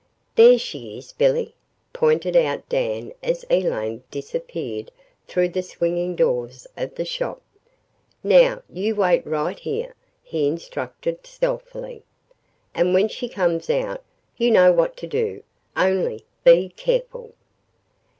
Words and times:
"There 0.33 0.57
she 0.57 0.97
is, 0.97 1.13
Billy," 1.13 1.53
pointed 1.93 2.35
out 2.35 2.67
Dan 2.67 3.13
as 3.21 3.45
Elaine 3.51 4.01
disappeared 4.09 4.89
through 5.27 5.49
the 5.49 5.61
swinging 5.61 6.15
doors 6.15 6.65
of 6.75 6.95
the 6.95 7.05
shop. 7.05 7.39
"Now, 8.23 8.63
you 8.67 8.95
wait 8.95 9.23
right 9.27 9.59
here," 9.59 9.93
he 10.23 10.47
instructed 10.47 11.27
stealthily, 11.27 12.01
"and 12.73 12.95
when 12.95 13.09
she 13.09 13.29
comes 13.29 13.69
out 13.69 14.01
you 14.37 14.49
know 14.49 14.71
what 14.71 14.97
to 14.97 15.05
do. 15.05 15.43
Only, 15.77 16.25
be 16.43 16.69
careful." 16.69 17.35